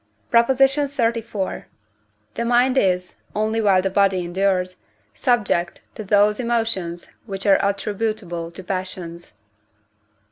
[0.31, 0.47] PROP.
[0.47, 1.65] XXXIV.
[2.33, 4.77] The mind is, only while the body endures,
[5.13, 9.33] subject to those emotions which are attributable to passions.